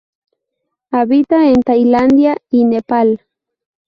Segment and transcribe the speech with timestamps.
[0.89, 3.21] Habita en Tailandia y Nepal.